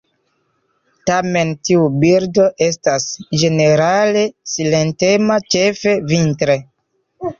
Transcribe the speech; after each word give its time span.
Tamen 1.09 1.51
tiu 1.67 1.83
birdo 2.03 2.47
estas 2.67 3.05
ĝenerale 3.43 4.25
silentema 4.55 5.41
ĉefe 5.57 5.95
vintre. 6.15 6.57